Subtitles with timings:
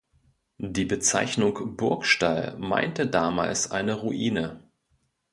[0.57, 4.63] Die Bezeichnung „Burgstall“ meinte damals eine Ruine.